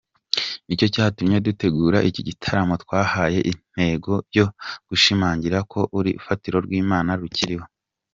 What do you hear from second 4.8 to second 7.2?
gushimangira ko urufatiro rw’Imana